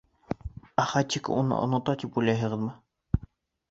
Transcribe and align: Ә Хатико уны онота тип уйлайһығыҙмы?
Ә 0.85 0.85
Хатико 0.93 1.39
уны 1.43 1.61
онота 1.67 1.97
тип 2.05 2.21
уйлайһығыҙмы? 2.23 2.77